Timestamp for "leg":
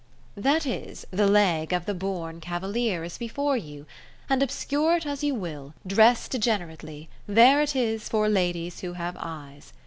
1.27-1.71